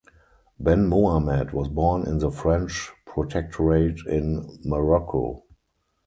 Ben 0.59 0.87
Mohammed 0.87 1.51
was 1.53 1.67
born 1.67 2.07
in 2.07 2.17
the 2.17 2.31
French 2.31 2.89
Protectorate 3.05 3.99
in 4.07 4.57
Morocco. 4.65 5.43